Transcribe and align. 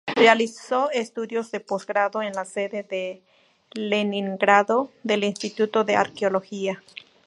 Realizó 0.15 0.89
estudios 0.89 1.51
de 1.51 1.59
posgrado 1.59 2.23
en 2.23 2.33
la 2.33 2.43
sede 2.43 2.81
de 2.81 3.21
Leningrado 3.75 4.89
del 5.03 5.23
Instituto 5.23 5.83
de 5.83 5.95
Arqueología. 5.95 6.81